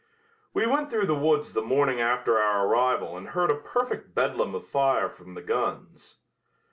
[0.51, 4.55] We went through the woods the morning after our arrival and heard a perfect bedlam
[4.55, 6.17] of fire from the guns.